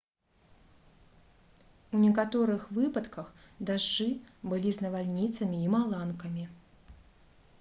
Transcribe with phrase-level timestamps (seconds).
[1.97, 3.27] у некаторых выпадках
[3.71, 4.09] дажджы
[4.53, 6.45] былі з навальніцамі і маланкамі